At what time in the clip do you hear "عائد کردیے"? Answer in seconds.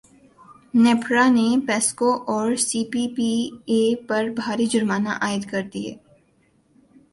5.21-5.93